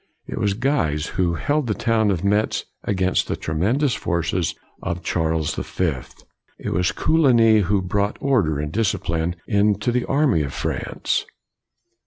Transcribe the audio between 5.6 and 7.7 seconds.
Fifth. It was Co ligny